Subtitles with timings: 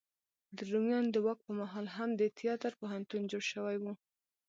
[0.55, 3.85] د روميانو د واک په مهال هم د تیاتر پوهنتون جوړ شوی و.